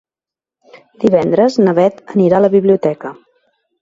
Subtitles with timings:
[1.03, 3.13] Divendres na Beth anirà a la biblioteca.